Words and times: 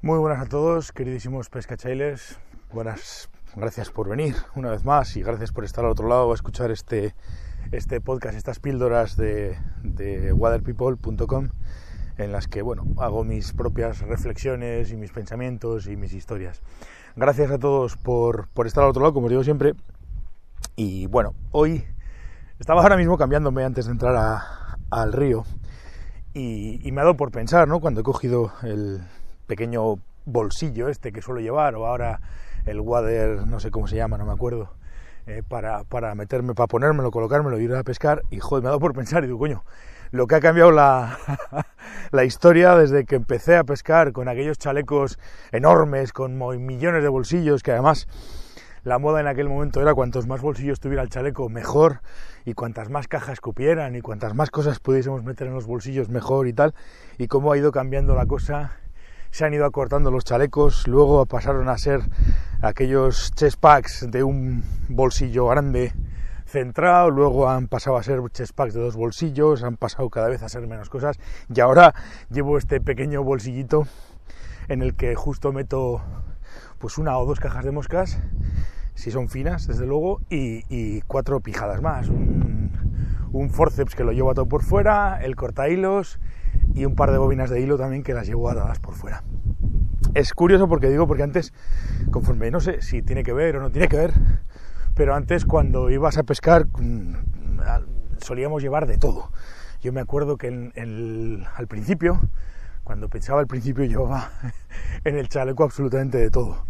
Muy 0.00 0.20
buenas 0.20 0.40
a 0.40 0.48
todos, 0.48 0.92
queridísimos 0.92 1.50
pescachailes. 1.50 2.38
Buenas, 2.72 3.28
gracias 3.56 3.90
por 3.90 4.08
venir 4.08 4.36
una 4.54 4.70
vez 4.70 4.84
más 4.84 5.16
y 5.16 5.22
gracias 5.24 5.50
por 5.50 5.64
estar 5.64 5.84
al 5.84 5.90
otro 5.90 6.06
lado 6.06 6.30
a 6.30 6.34
escuchar 6.36 6.70
este, 6.70 7.16
este 7.72 8.00
podcast, 8.00 8.36
estas 8.36 8.60
píldoras 8.60 9.16
de, 9.16 9.58
waterpeople.com 10.32 11.48
en 12.16 12.30
las 12.30 12.46
que 12.46 12.62
bueno, 12.62 12.84
hago 12.98 13.24
mis 13.24 13.52
propias 13.52 14.00
reflexiones 14.02 14.92
y 14.92 14.96
mis 14.96 15.10
pensamientos 15.10 15.88
y 15.88 15.96
mis 15.96 16.12
historias. 16.12 16.62
Gracias 17.16 17.50
a 17.50 17.58
todos 17.58 17.96
por, 17.96 18.46
por 18.50 18.68
estar 18.68 18.84
al 18.84 18.90
otro 18.90 19.02
lado, 19.02 19.14
como 19.14 19.28
digo 19.28 19.42
siempre. 19.42 19.74
Y 20.76 21.08
bueno, 21.08 21.34
hoy 21.50 21.84
estaba 22.60 22.82
ahora 22.82 22.96
mismo 22.96 23.18
cambiándome 23.18 23.64
antes 23.64 23.86
de 23.86 23.92
entrar 23.92 24.14
a, 24.14 24.78
al 24.90 25.12
río 25.12 25.42
y, 26.34 26.86
y 26.86 26.92
me 26.92 27.00
ha 27.00 27.04
dado 27.04 27.16
por 27.16 27.32
pensar, 27.32 27.66
¿no? 27.66 27.80
Cuando 27.80 28.02
he 28.02 28.04
cogido 28.04 28.52
el 28.62 29.00
pequeño 29.48 29.96
bolsillo 30.26 30.88
este 30.88 31.10
que 31.10 31.22
suelo 31.22 31.40
llevar 31.40 31.74
o 31.74 31.86
ahora 31.86 32.20
el 32.66 32.80
water, 32.80 33.46
no 33.46 33.58
sé 33.58 33.72
cómo 33.72 33.88
se 33.88 33.96
llama, 33.96 34.18
no 34.18 34.26
me 34.26 34.32
acuerdo, 34.32 34.70
eh, 35.26 35.42
para, 35.46 35.84
para 35.84 36.14
meterme, 36.14 36.54
para 36.54 36.68
ponérmelo, 36.68 37.10
colocármelo 37.10 37.58
y 37.58 37.64
ir 37.64 37.74
a 37.74 37.82
pescar 37.82 38.22
y 38.30 38.38
joder, 38.38 38.62
me 38.62 38.68
ha 38.68 38.70
dado 38.70 38.80
por 38.80 38.92
pensar 38.92 39.24
y 39.24 39.26
digo, 39.26 39.38
coño, 39.38 39.64
lo 40.10 40.26
que 40.26 40.36
ha 40.36 40.40
cambiado 40.40 40.70
la, 40.70 41.18
la 42.12 42.24
historia 42.24 42.76
desde 42.76 43.04
que 43.04 43.16
empecé 43.16 43.56
a 43.56 43.64
pescar 43.64 44.12
con 44.12 44.28
aquellos 44.28 44.58
chalecos 44.58 45.18
enormes, 45.50 46.12
con 46.12 46.38
millones 46.64 47.02
de 47.02 47.08
bolsillos, 47.08 47.62
que 47.62 47.72
además 47.72 48.06
la 48.84 48.98
moda 48.98 49.20
en 49.20 49.26
aquel 49.26 49.48
momento 49.48 49.82
era 49.82 49.94
cuantos 49.94 50.26
más 50.26 50.40
bolsillos 50.40 50.80
tuviera 50.80 51.02
el 51.02 51.08
chaleco, 51.08 51.48
mejor, 51.48 52.00
y 52.44 52.54
cuantas 52.54 52.88
más 52.88 53.08
cajas 53.08 53.40
cupieran 53.40 53.96
y 53.96 54.00
cuantas 54.00 54.34
más 54.34 54.50
cosas 54.50 54.78
pudiésemos 54.78 55.24
meter 55.24 55.48
en 55.48 55.54
los 55.54 55.66
bolsillos, 55.66 56.08
mejor 56.08 56.48
y 56.48 56.52
tal, 56.52 56.74
y 57.18 57.26
cómo 57.26 57.52
ha 57.52 57.58
ido 57.58 57.72
cambiando 57.72 58.14
la 58.14 58.26
cosa 58.26 58.78
se 59.30 59.44
han 59.44 59.54
ido 59.54 59.64
acortando 59.64 60.10
los 60.10 60.24
chalecos, 60.24 60.86
luego 60.86 61.26
pasaron 61.26 61.68
a 61.68 61.78
ser 61.78 62.00
aquellos 62.60 63.32
chest 63.34 63.58
packs 63.60 64.10
de 64.10 64.24
un 64.24 64.64
bolsillo 64.88 65.46
grande 65.46 65.92
centrado, 66.46 67.10
luego 67.10 67.48
han 67.48 67.68
pasado 67.68 67.96
a 67.96 68.02
ser 68.02 68.20
chest 68.30 68.54
packs 68.54 68.74
de 68.74 68.80
dos 68.80 68.96
bolsillos, 68.96 69.62
han 69.62 69.76
pasado 69.76 70.08
cada 70.10 70.28
vez 70.28 70.42
a 70.42 70.48
ser 70.48 70.66
menos 70.66 70.88
cosas 70.88 71.18
y 71.54 71.60
ahora 71.60 71.94
llevo 72.30 72.58
este 72.58 72.80
pequeño 72.80 73.22
bolsillito 73.22 73.86
en 74.68 74.82
el 74.82 74.94
que 74.94 75.14
justo 75.14 75.52
meto 75.52 76.02
pues 76.78 76.98
una 76.98 77.18
o 77.18 77.26
dos 77.26 77.40
cajas 77.40 77.64
de 77.64 77.72
moscas, 77.72 78.18
si 78.94 79.10
son 79.10 79.28
finas 79.28 79.66
desde 79.66 79.86
luego, 79.86 80.20
y, 80.30 81.00
cuatro 81.02 81.40
pijadas 81.40 81.82
más, 81.82 82.08
un, 82.08 82.70
forceps 83.50 83.94
que 83.94 84.04
lo 84.04 84.12
llevo 84.12 84.30
atado 84.30 84.46
por 84.46 84.62
fuera, 84.62 85.20
el 85.22 85.36
corta 85.36 85.68
hilos 85.68 86.18
y 86.78 86.86
un 86.86 86.94
par 86.94 87.10
de 87.10 87.18
bobinas 87.18 87.50
de 87.50 87.60
hilo 87.60 87.76
también 87.76 88.04
que 88.04 88.14
las 88.14 88.26
llevo 88.26 88.48
atadas 88.48 88.78
por 88.78 88.94
fuera. 88.94 89.24
Es 90.14 90.32
curioso 90.32 90.68
porque 90.68 90.88
digo, 90.88 91.06
porque 91.08 91.24
antes, 91.24 91.52
conforme 92.12 92.50
no 92.52 92.60
sé 92.60 92.82
si 92.82 93.02
tiene 93.02 93.24
que 93.24 93.32
ver 93.32 93.56
o 93.56 93.60
no 93.60 93.70
tiene 93.70 93.88
que 93.88 93.96
ver, 93.96 94.12
pero 94.94 95.14
antes 95.14 95.44
cuando 95.44 95.90
ibas 95.90 96.18
a 96.18 96.22
pescar 96.22 96.66
solíamos 98.22 98.62
llevar 98.62 98.86
de 98.86 98.96
todo. 98.96 99.30
Yo 99.80 99.92
me 99.92 100.00
acuerdo 100.00 100.36
que 100.36 100.48
al 100.48 101.66
principio, 101.66 102.20
cuando 102.84 103.08
pensaba 103.08 103.40
al 103.40 103.48
principio, 103.48 103.84
llevaba 103.86 104.30
en 105.04 105.18
el 105.18 105.28
chaleco 105.28 105.64
absolutamente 105.64 106.18
de 106.18 106.30
todo. 106.30 106.64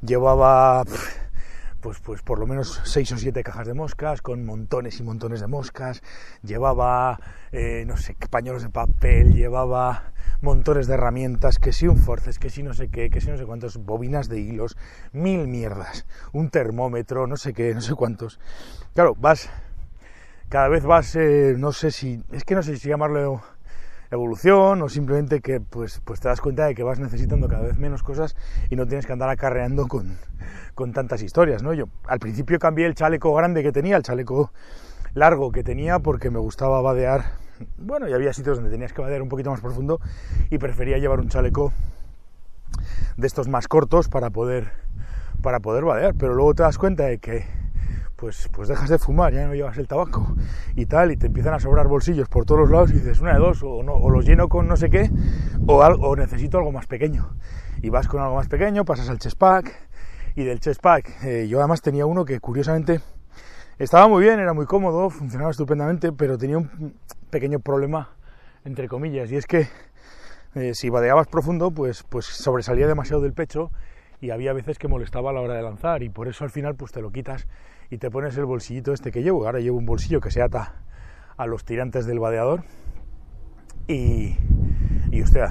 Llevaba 0.00 0.84
pues, 1.82 1.98
pues 2.00 2.22
por 2.22 2.38
lo 2.38 2.46
menos 2.46 2.80
seis 2.84 3.10
o 3.12 3.18
siete 3.18 3.42
cajas 3.42 3.66
de 3.66 3.74
moscas 3.74 4.22
con 4.22 4.46
montones 4.46 5.00
y 5.00 5.02
montones 5.02 5.40
de 5.40 5.48
moscas, 5.48 6.02
llevaba, 6.42 7.20
eh, 7.50 7.84
no 7.86 7.96
sé, 7.98 8.16
pañuelos 8.30 8.62
de 8.62 8.70
papel, 8.70 9.34
llevaba 9.34 10.12
montones 10.40 10.86
de 10.86 10.94
herramientas, 10.94 11.58
que 11.58 11.72
si 11.72 11.88
un 11.88 11.98
forces, 11.98 12.38
que 12.38 12.50
si 12.50 12.62
no 12.62 12.72
sé 12.72 12.88
qué, 12.88 13.10
que 13.10 13.20
si 13.20 13.30
no 13.30 13.36
sé 13.36 13.44
cuántos, 13.44 13.76
bobinas 13.78 14.28
de 14.28 14.40
hilos, 14.40 14.78
mil 15.12 15.48
mierdas, 15.48 16.06
un 16.32 16.50
termómetro, 16.50 17.26
no 17.26 17.36
sé 17.36 17.52
qué, 17.52 17.74
no 17.74 17.80
sé 17.80 17.94
cuántos. 17.94 18.40
Claro, 18.94 19.14
vas, 19.18 19.50
cada 20.48 20.68
vez 20.68 20.84
vas, 20.84 21.16
eh, 21.16 21.56
no 21.58 21.72
sé 21.72 21.90
si, 21.90 22.22
es 22.32 22.44
que 22.44 22.54
no 22.54 22.62
sé 22.62 22.76
si 22.76 22.88
llamarlo 22.88 23.42
evolución 24.12 24.82
o 24.82 24.88
simplemente 24.88 25.40
que 25.40 25.60
pues, 25.60 26.00
pues 26.04 26.20
te 26.20 26.28
das 26.28 26.40
cuenta 26.40 26.66
de 26.66 26.74
que 26.74 26.82
vas 26.82 26.98
necesitando 26.98 27.48
cada 27.48 27.62
vez 27.62 27.78
menos 27.78 28.02
cosas 28.02 28.36
y 28.70 28.76
no 28.76 28.86
tienes 28.86 29.06
que 29.06 29.12
andar 29.12 29.30
acarreando 29.30 29.88
con, 29.88 30.18
con 30.74 30.92
tantas 30.92 31.22
historias, 31.22 31.62
¿no? 31.62 31.72
Yo 31.72 31.86
al 32.06 32.18
principio 32.18 32.58
cambié 32.58 32.86
el 32.86 32.94
chaleco 32.94 33.34
grande 33.34 33.62
que 33.62 33.72
tenía, 33.72 33.96
el 33.96 34.02
chaleco 34.02 34.52
largo 35.14 35.50
que 35.50 35.64
tenía 35.64 35.98
porque 35.98 36.30
me 36.30 36.38
gustaba 36.38 36.80
vadear, 36.82 37.24
bueno, 37.78 38.08
y 38.08 38.12
había 38.12 38.32
sitios 38.32 38.58
donde 38.58 38.70
tenías 38.70 38.92
que 38.92 39.00
vadear 39.00 39.22
un 39.22 39.28
poquito 39.28 39.50
más 39.50 39.60
profundo 39.60 40.00
y 40.50 40.58
prefería 40.58 40.98
llevar 40.98 41.20
un 41.20 41.28
chaleco 41.28 41.72
de 43.16 43.26
estos 43.26 43.48
más 43.48 43.66
cortos 43.66 44.08
para 44.08 44.30
poder 44.30 44.72
para 45.42 45.58
poder 45.58 45.84
vadear, 45.84 46.14
pero 46.14 46.34
luego 46.34 46.54
te 46.54 46.62
das 46.62 46.78
cuenta 46.78 47.04
de 47.04 47.18
que 47.18 47.44
pues, 48.22 48.48
pues 48.52 48.68
dejas 48.68 48.88
de 48.88 48.98
fumar, 48.98 49.32
ya 49.32 49.48
no 49.48 49.52
llevas 49.52 49.76
el 49.78 49.88
tabaco 49.88 50.36
y 50.76 50.86
tal, 50.86 51.10
y 51.10 51.16
te 51.16 51.26
empiezan 51.26 51.54
a 51.54 51.58
sobrar 51.58 51.88
bolsillos 51.88 52.28
por 52.28 52.44
todos 52.44 52.60
los 52.60 52.70
lados 52.70 52.90
y 52.92 52.94
dices, 52.94 53.18
una 53.18 53.32
de 53.32 53.40
dos, 53.40 53.64
o, 53.64 53.82
no, 53.82 53.98
los 54.10 54.24
lleno 54.24 54.48
con 54.48 54.68
no 54.68 54.76
sé 54.76 54.90
qué, 54.90 55.10
o, 55.66 55.82
algo, 55.82 56.08
o 56.08 56.14
necesito 56.14 56.56
algo 56.56 56.70
más 56.70 56.86
pequeño. 56.86 57.34
Y 57.82 57.90
vas 57.90 58.06
con 58.06 58.22
algo 58.22 58.36
más 58.36 58.46
pequeño, 58.46 58.84
pasas 58.84 59.08
al 59.08 59.18
chest 59.18 59.36
pack, 59.36 59.74
y 60.36 60.44
del 60.44 60.60
chest 60.60 60.80
pack, 60.80 61.24
eh, 61.24 61.48
yo 61.48 61.58
además 61.58 61.82
tenía 61.82 62.06
uno 62.06 62.24
que 62.24 62.38
curiosamente 62.38 63.00
estaba 63.80 64.06
muy 64.06 64.22
bien, 64.22 64.38
era 64.38 64.52
muy 64.52 64.66
cómodo, 64.66 65.10
funcionaba 65.10 65.50
estupendamente, 65.50 66.12
pero 66.12 66.38
tenía 66.38 66.58
un 66.58 66.94
pequeño 67.30 67.58
problema, 67.58 68.10
entre 68.64 68.86
comillas, 68.86 69.32
y 69.32 69.36
es 69.36 69.46
que 69.46 69.66
eh, 70.54 70.74
si 70.74 70.90
vadeabas 70.90 71.26
profundo, 71.26 71.72
pues, 71.72 72.04
pues 72.04 72.26
sobresalía 72.26 72.86
demasiado 72.86 73.20
del 73.20 73.32
pecho 73.32 73.72
y 74.22 74.30
había 74.30 74.52
veces 74.52 74.78
que 74.78 74.86
molestaba 74.86 75.30
a 75.30 75.32
la 75.32 75.40
hora 75.40 75.54
de 75.54 75.62
lanzar 75.62 76.04
y 76.04 76.08
por 76.08 76.28
eso 76.28 76.44
al 76.44 76.50
final 76.50 76.76
pues 76.76 76.92
te 76.92 77.02
lo 77.02 77.10
quitas 77.10 77.48
y 77.90 77.98
te 77.98 78.08
pones 78.08 78.36
el 78.38 78.44
bolsillito 78.44 78.92
este 78.92 79.10
que 79.10 79.22
llevo. 79.22 79.44
Ahora 79.44 79.58
llevo 79.58 79.76
un 79.76 79.84
bolsillo 79.84 80.20
que 80.20 80.30
se 80.30 80.40
ata 80.40 80.76
a 81.36 81.46
los 81.46 81.64
tirantes 81.64 82.06
del 82.06 82.20
vadeador 82.20 82.62
y, 83.88 84.36
y 85.10 85.22
usted, 85.22 85.46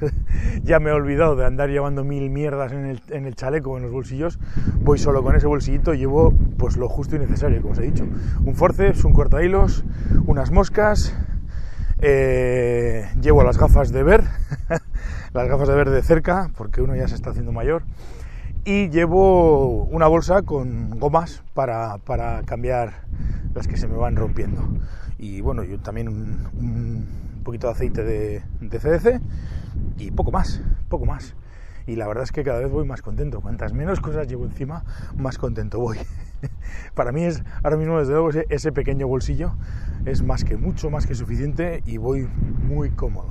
ya 0.62 0.80
me 0.80 0.88
he 0.88 0.92
olvidado 0.94 1.36
de 1.36 1.44
andar 1.44 1.68
llevando 1.68 2.04
mil 2.04 2.30
mierdas 2.30 2.72
en 2.72 2.86
el, 2.86 3.02
en 3.10 3.26
el 3.26 3.36
chaleco, 3.36 3.76
en 3.76 3.82
los 3.82 3.92
bolsillos. 3.92 4.38
Voy 4.80 4.96
solo 4.96 5.22
con 5.22 5.36
ese 5.36 5.46
bolsillito, 5.46 5.92
llevo 5.92 6.32
pues 6.56 6.78
lo 6.78 6.88
justo 6.88 7.16
y 7.16 7.18
necesario, 7.18 7.60
como 7.60 7.72
os 7.72 7.78
he 7.80 7.82
dicho. 7.82 8.06
Un 8.46 8.54
forceps, 8.54 9.04
un 9.04 9.12
corta 9.12 9.44
hilos, 9.44 9.84
unas 10.24 10.50
moscas, 10.50 11.14
eh, 11.98 13.08
llevo 13.20 13.42
las 13.42 13.58
gafas 13.58 13.92
de 13.92 14.02
ver, 14.02 14.24
las 15.32 15.48
gafas 15.48 15.68
de 15.68 15.74
ver 15.74 15.90
de 15.90 16.02
cerca, 16.02 16.50
porque 16.56 16.82
uno 16.82 16.94
ya 16.94 17.08
se 17.08 17.14
está 17.14 17.30
haciendo 17.30 17.52
mayor. 17.52 17.82
Y 18.64 18.88
llevo 18.88 19.84
una 19.84 20.08
bolsa 20.08 20.42
con 20.42 20.98
gomas 20.98 21.42
para, 21.54 21.98
para 21.98 22.42
cambiar 22.42 23.04
las 23.54 23.68
que 23.68 23.76
se 23.76 23.86
me 23.86 23.96
van 23.96 24.16
rompiendo. 24.16 24.62
Y 25.18 25.40
bueno, 25.40 25.62
yo 25.62 25.78
también 25.78 26.08
un, 26.08 26.48
un 26.58 27.42
poquito 27.44 27.68
de 27.68 27.72
aceite 27.72 28.02
de, 28.02 28.42
de 28.60 28.78
CDC 28.78 29.20
y 29.98 30.10
poco 30.10 30.32
más, 30.32 30.60
poco 30.88 31.06
más 31.06 31.34
y 31.86 31.96
la 31.96 32.06
verdad 32.06 32.24
es 32.24 32.32
que 32.32 32.42
cada 32.42 32.58
vez 32.58 32.70
voy 32.70 32.84
más 32.84 33.02
contento. 33.02 33.40
Cuantas 33.40 33.72
menos 33.72 34.00
cosas 34.00 34.26
llevo 34.26 34.44
encima, 34.44 34.84
más 35.16 35.38
contento 35.38 35.78
voy. 35.78 35.98
Para 36.94 37.12
mí 37.12 37.24
es, 37.24 37.42
ahora 37.62 37.76
mismo 37.76 37.98
desde 37.98 38.12
luego, 38.12 38.30
ese, 38.48 38.72
pequeño 38.72 39.06
bolsillo 39.06 39.54
es 40.04 40.22
más 40.22 40.44
que 40.44 40.56
mucho, 40.56 40.90
más 40.90 41.06
que 41.06 41.14
suficiente 41.14 41.82
y 41.86 41.98
voy 41.98 42.28
muy 42.68 42.90
cómodo. 42.90 43.30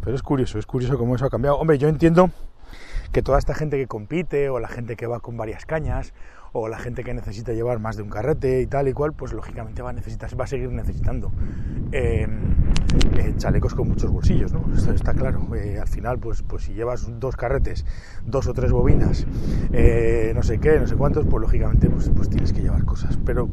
Pero 0.00 0.14
es 0.14 0.22
curioso, 0.22 0.58
es 0.58 0.66
curioso 0.66 0.98
cómo 0.98 1.16
eso 1.16 1.26
ha 1.26 1.30
cambiado. 1.30 1.58
Hombre, 1.58 1.78
yo 1.78 1.88
entiendo 1.88 2.30
que 3.12 3.22
toda 3.22 3.38
esta 3.38 3.54
gente 3.54 3.76
que 3.76 3.86
compite 3.86 4.48
o 4.50 4.60
la 4.60 4.68
gente 4.68 4.96
que 4.96 5.06
va 5.06 5.20
con 5.20 5.36
varias 5.36 5.66
cañas 5.66 6.12
o 6.52 6.68
la 6.68 6.78
gente 6.78 7.04
que 7.04 7.12
necesita 7.12 7.52
llevar 7.52 7.80
más 7.80 7.96
de 7.96 8.02
un 8.02 8.08
carrete 8.08 8.60
y 8.60 8.66
tal 8.66 8.88
y 8.88 8.92
cual, 8.92 9.12
pues 9.12 9.32
lógicamente 9.32 9.82
va 9.82 9.90
a 9.90 9.92
necesitar, 9.92 10.40
va 10.40 10.44
a 10.44 10.46
seguir 10.46 10.70
necesitando 10.70 11.32
eh, 11.92 12.26
chalecos 13.36 13.74
con 13.74 13.88
muchos 13.88 14.10
bolsillos, 14.10 14.52
¿no? 14.52 14.64
Esto 14.74 14.92
está 14.92 15.14
claro. 15.14 15.46
Eh, 15.54 15.78
al 15.80 15.88
final, 15.88 16.18
pues, 16.18 16.42
pues 16.42 16.64
si 16.64 16.74
llevas 16.74 17.08
dos 17.18 17.36
carretes, 17.36 17.84
dos 18.24 18.46
o 18.46 18.54
tres 18.54 18.72
bobinas, 18.72 19.26
eh, 19.72 20.32
no 20.34 20.42
sé 20.42 20.58
qué, 20.58 20.78
no 20.78 20.86
sé 20.86 20.96
cuántos, 20.96 21.26
pues 21.26 21.40
lógicamente 21.40 21.88
pues, 21.90 22.10
pues 22.14 22.28
tienes 22.28 22.52
que 22.52 22.62
llevar 22.62 22.84
cosas. 22.84 23.18
Pero 23.24 23.48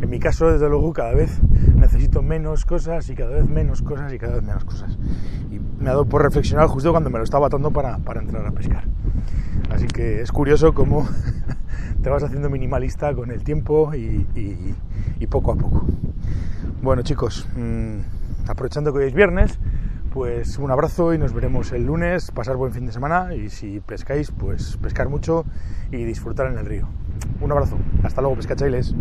en 0.00 0.10
mi 0.10 0.18
caso, 0.18 0.50
desde 0.50 0.68
luego, 0.68 0.92
cada 0.92 1.12
vez 1.14 1.40
necesito 1.76 2.22
menos 2.22 2.64
cosas 2.64 3.08
y 3.08 3.14
cada 3.14 3.30
vez 3.30 3.48
menos 3.48 3.82
cosas 3.82 4.12
y 4.12 4.18
cada 4.18 4.34
vez 4.34 4.42
menos 4.42 4.64
cosas. 4.64 4.98
Y 5.50 5.58
me 5.58 5.88
ha 5.88 5.92
dado 5.92 6.06
por 6.06 6.22
reflexionar 6.22 6.66
justo 6.68 6.90
cuando 6.90 7.10
me 7.10 7.18
lo 7.18 7.24
estaba 7.24 7.46
atando 7.46 7.70
para, 7.70 7.98
para 7.98 8.20
entrar 8.20 8.46
a 8.46 8.52
pescar. 8.52 8.84
Así 9.70 9.86
que 9.86 10.20
es 10.20 10.32
curioso 10.32 10.74
cómo 10.74 11.08
te 12.02 12.10
vas 12.10 12.22
haciendo 12.22 12.50
minimalista 12.50 13.14
con 13.14 13.30
el 13.30 13.42
tiempo 13.42 13.94
y, 13.94 14.26
y, 15.18 15.26
poco 15.26 15.52
a 15.52 15.56
poco. 15.56 15.84
Bueno 16.82 17.02
chicos, 17.02 17.48
mmm, 17.56 17.98
aprovechando 18.48 18.92
que 18.92 19.00
hoy 19.00 19.06
es 19.06 19.14
viernes, 19.14 19.58
pues 20.12 20.58
un 20.58 20.70
abrazo 20.70 21.12
y 21.12 21.18
nos 21.18 21.32
veremos 21.32 21.72
el 21.72 21.84
lunes, 21.86 22.30
pasar 22.30 22.56
buen 22.56 22.72
fin 22.72 22.86
de 22.86 22.92
semana 22.92 23.34
y 23.34 23.48
si 23.50 23.80
pescáis, 23.80 24.30
pues 24.30 24.76
pescar 24.78 25.08
mucho 25.08 25.44
y 25.90 26.04
disfrutar 26.04 26.46
en 26.46 26.58
el 26.58 26.66
río. 26.66 26.88
Un 27.40 27.52
abrazo, 27.52 27.76
hasta 28.02 28.20
luego 28.20 28.36
pescachailes. 28.36 28.94